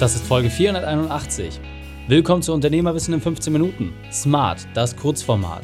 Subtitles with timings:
[0.00, 1.60] Das ist Folge 481.
[2.08, 3.92] Willkommen zu Unternehmerwissen in 15 Minuten.
[4.10, 5.62] Smart, das Kurzformat.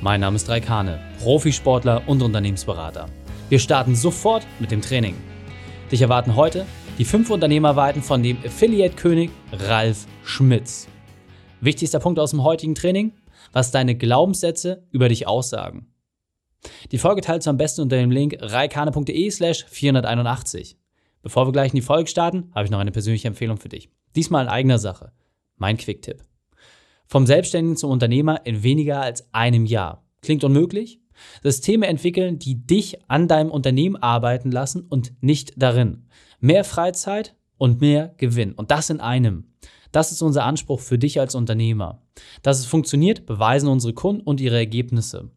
[0.00, 3.06] Mein Name ist Raikane, Profisportler und Unternehmensberater.
[3.48, 5.14] Wir starten sofort mit dem Training.
[5.92, 6.66] Dich erwarten heute
[6.98, 10.88] die fünf Unternehmerweiten von dem Affiliate-König Ralf Schmitz.
[11.60, 13.12] Wichtigster Punkt aus dem heutigen Training,
[13.52, 15.94] was deine Glaubenssätze über dich aussagen.
[16.90, 20.76] Die Folge teilst du am besten unter dem Link reikane.de slash 481.
[21.26, 23.90] Bevor wir gleich in die Folge starten, habe ich noch eine persönliche Empfehlung für dich.
[24.14, 25.10] Diesmal in eigener Sache.
[25.56, 26.22] Mein Quick-Tipp.
[27.08, 30.04] Vom Selbstständigen zum Unternehmer in weniger als einem Jahr.
[30.22, 31.00] Klingt unmöglich?
[31.42, 36.06] Systeme entwickeln, die dich an deinem Unternehmen arbeiten lassen und nicht darin.
[36.38, 38.52] Mehr Freizeit und mehr Gewinn.
[38.52, 39.48] Und das in einem.
[39.92, 42.02] Das ist unser Anspruch für dich als Unternehmer.
[42.42, 45.30] Dass es funktioniert, beweisen unsere Kunden und ihre Ergebnisse.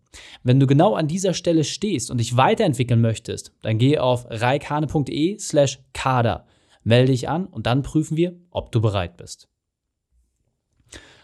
[0.43, 5.37] Wenn du genau an dieser Stelle stehst und dich weiterentwickeln möchtest, dann gehe auf reikane.de
[5.39, 6.45] slash kader,
[6.83, 9.47] melde dich an und dann prüfen wir, ob du bereit bist.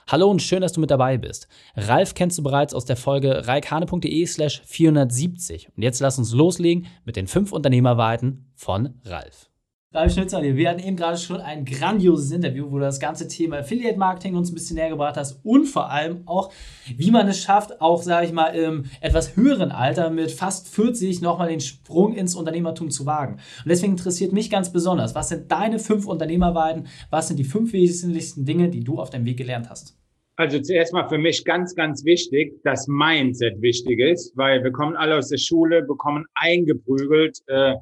[0.07, 1.47] Hallo und schön, dass du mit dabei bist.
[1.75, 5.69] Ralf kennst du bereits aus der Folge reikane.de slash 470.
[5.75, 9.49] Und jetzt lass uns loslegen mit den fünf Unternehmerweiten von Ralf.
[9.95, 10.43] Ralf Schnitzer.
[10.43, 14.35] Wir hatten eben gerade schon ein grandioses Interview, wo du das ganze Thema Affiliate Marketing
[14.35, 16.51] uns ein bisschen näher gebracht hast und vor allem auch,
[16.97, 21.21] wie man es schafft, auch, sage ich mal, im etwas höheren Alter mit fast 40
[21.21, 23.35] nochmal den Sprung ins Unternehmertum zu wagen.
[23.35, 26.87] Und deswegen interessiert mich ganz besonders, was sind deine fünf Unternehmerweiten?
[27.09, 29.97] Was sind die fünf wesentlichsten Dinge, die du auf deinem Weg gelernt hast?
[30.37, 34.97] Also zuerst mal für mich ganz, ganz wichtig, dass Mindset wichtig ist, weil wir kommen
[34.97, 37.75] alle aus der Schule, bekommen eingeprügelt, äh,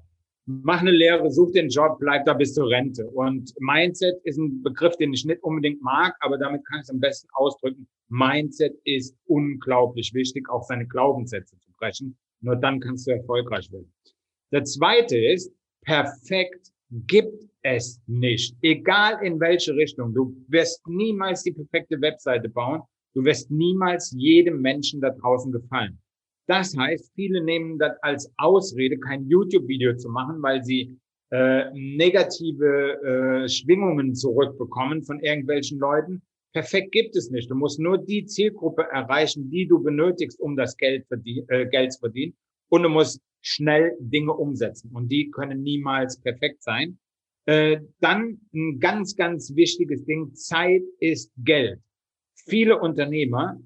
[0.46, 3.06] mach eine Lehre, such den Job, bleib da bis zur Rente.
[3.08, 6.90] Und Mindset ist ein Begriff, den ich nicht unbedingt mag, aber damit kann ich es
[6.90, 7.88] am besten ausdrücken.
[8.10, 12.18] Mindset ist unglaublich wichtig, auch seine Glaubenssätze zu brechen.
[12.42, 13.92] Nur dann kannst du erfolgreich werden.
[14.52, 16.72] Der zweite ist, perfekt
[17.08, 18.56] gibt es nicht.
[18.62, 20.14] Egal in welche Richtung.
[20.14, 22.82] Du wirst niemals die perfekte Webseite bauen.
[23.16, 25.98] Du wirst niemals jedem Menschen da draußen gefallen.
[26.48, 30.98] Das heißt, viele nehmen das als Ausrede, kein YouTube-Video zu machen, weil sie
[31.32, 36.22] äh, negative äh, Schwingungen zurückbekommen von irgendwelchen Leuten.
[36.54, 37.50] Perfekt gibt es nicht.
[37.50, 41.94] Du musst nur die Zielgruppe erreichen, die du benötigst, um das Geld, verdien äh, Geld
[41.94, 42.36] zu verdienen.
[42.70, 44.92] Und du musst schnell Dinge umsetzen.
[44.94, 47.00] Und die können niemals perfekt sein.
[47.46, 50.34] Äh, dann ein ganz, ganz wichtiges Ding.
[50.36, 51.80] Zeit ist Geld.
[52.46, 53.60] Viele Unternehmer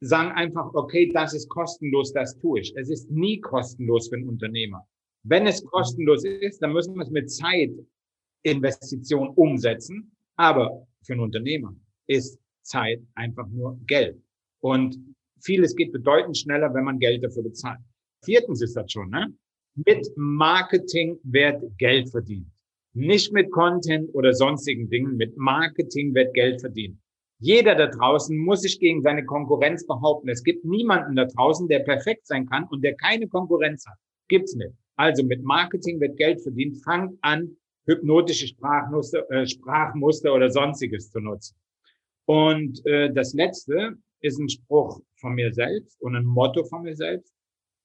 [0.00, 2.74] sagen einfach, okay, das ist kostenlos, das tue ich.
[2.76, 4.86] Es ist nie kostenlos für einen Unternehmer.
[5.24, 10.12] Wenn es kostenlos ist, dann müssen wir es mit Zeitinvestition umsetzen.
[10.36, 11.74] Aber für einen Unternehmer
[12.06, 14.20] ist Zeit einfach nur Geld.
[14.60, 14.98] Und
[15.40, 17.80] vieles geht bedeutend schneller, wenn man Geld dafür bezahlt.
[18.24, 19.32] Viertens ist das schon, ne?
[19.74, 22.46] Mit Marketing wird Geld verdient.
[22.94, 25.16] Nicht mit Content oder sonstigen Dingen.
[25.16, 26.98] Mit Marketing wird Geld verdient.
[27.38, 30.28] Jeder da draußen muss sich gegen seine Konkurrenz behaupten.
[30.28, 33.98] Es gibt niemanden da draußen, der perfekt sein kann und der keine Konkurrenz hat.
[34.28, 34.74] Gibt's nicht.
[34.96, 36.82] Also mit Marketing wird Geld verdient.
[36.82, 41.56] Fangt an, hypnotische Sprachmuster, äh, Sprachmuster oder sonstiges zu nutzen.
[42.24, 46.96] Und äh, das letzte ist ein Spruch von mir selbst und ein Motto von mir
[46.96, 47.32] selbst.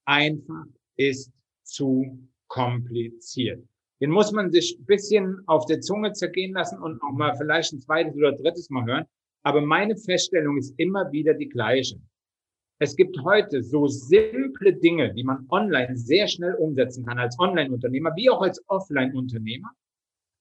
[0.06, 0.64] Einfach
[0.96, 1.30] ist
[1.62, 3.62] zu kompliziert.
[4.00, 7.72] Den muss man sich ein bisschen auf der Zunge zergehen lassen und auch mal vielleicht
[7.72, 9.06] ein zweites oder drittes Mal hören.
[9.42, 12.00] Aber meine Feststellung ist immer wieder die gleiche.
[12.78, 18.12] Es gibt heute so simple Dinge, die man online sehr schnell umsetzen kann als Online-Unternehmer,
[18.16, 19.70] wie auch als Offline-Unternehmer.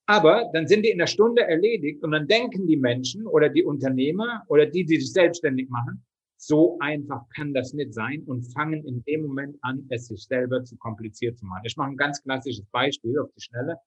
[0.07, 3.63] Aber dann sind die in der Stunde erledigt und dann denken die Menschen oder die
[3.63, 6.03] Unternehmer oder die, die sich selbstständig machen,
[6.37, 10.63] so einfach kann das nicht sein und fangen in dem Moment an, es sich selber
[10.63, 11.61] zu kompliziert zu machen.
[11.65, 13.77] Ich mache ein ganz klassisches Beispiel auf die Schnelle.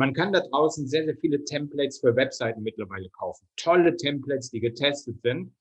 [0.00, 3.46] Man kann da draußen sehr, sehr viele Templates für Webseiten mittlerweile kaufen.
[3.56, 5.52] Tolle Templates, die getestet sind.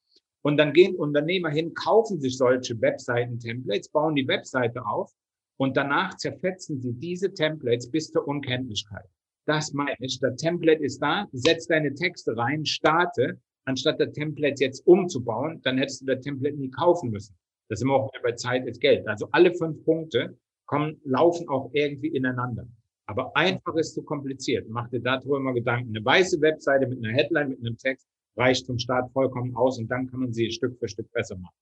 [0.44, 5.12] Und dann gehen Unternehmer hin, kaufen sich solche Webseiten-Templates, bauen die Webseite auf
[5.58, 9.04] und danach zerfetzen sie diese Templates bis zur Unkenntlichkeit.
[9.46, 10.22] Das meine ich.
[10.22, 15.78] Der Template ist da, setz deine Texte rein, starte, anstatt der Template jetzt umzubauen, dann
[15.78, 17.36] hättest du der Template nie kaufen müssen.
[17.68, 19.06] Das ist immer auch bei Zeit ist Geld.
[19.06, 22.66] Also alle fünf Punkte kommen, laufen auch irgendwie ineinander.
[23.10, 24.68] Aber einfach ist zu kompliziert.
[24.70, 25.90] Mach dir darüber mal Gedanken.
[25.96, 28.08] Eine weiße Webseite mit einer Headline, mit einem Text
[28.38, 31.56] reicht zum Start vollkommen aus und dann kann man sie Stück für Stück besser machen.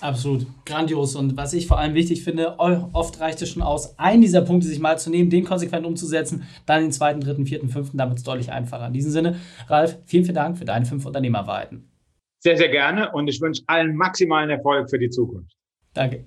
[0.00, 1.14] Absolut, grandios.
[1.14, 4.66] Und was ich vor allem wichtig finde, oft reicht es schon aus, einen dieser Punkte
[4.66, 8.24] sich mal zu nehmen, den konsequent umzusetzen, dann den zweiten, dritten, vierten, fünften, damit es
[8.24, 8.86] deutlich einfacher.
[8.86, 9.36] In diesem Sinne,
[9.68, 11.90] Ralf, vielen, vielen Dank für deine fünf Unternehmerweiten.
[12.40, 15.54] Sehr, sehr gerne und ich wünsche allen maximalen Erfolg für die Zukunft.
[15.92, 16.26] Danke.